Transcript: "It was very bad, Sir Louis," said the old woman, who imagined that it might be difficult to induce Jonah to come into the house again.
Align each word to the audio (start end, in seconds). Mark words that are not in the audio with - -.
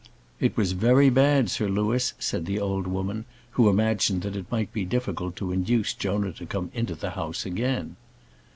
"It 0.39 0.57
was 0.57 0.71
very 0.71 1.11
bad, 1.11 1.51
Sir 1.51 1.69
Louis," 1.69 2.13
said 2.17 2.47
the 2.47 2.59
old 2.59 2.87
woman, 2.87 3.25
who 3.51 3.69
imagined 3.69 4.23
that 4.23 4.35
it 4.35 4.51
might 4.51 4.73
be 4.73 4.83
difficult 4.83 5.35
to 5.35 5.51
induce 5.51 5.93
Jonah 5.93 6.33
to 6.33 6.45
come 6.47 6.71
into 6.73 6.95
the 6.95 7.11
house 7.11 7.45
again. 7.45 7.97